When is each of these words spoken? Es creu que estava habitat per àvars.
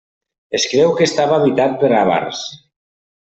Es 0.59 0.63
creu 0.71 0.93
que 0.99 1.05
estava 1.09 1.37
habitat 1.41 1.77
per 1.85 1.93
àvars. 1.99 2.41